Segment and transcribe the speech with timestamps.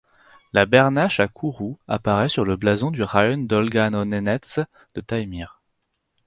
[0.51, 4.59] La bernache à cou roux apparaît sur le blason du Raïon dolgano-nénètse
[4.95, 5.61] de Taïmyr.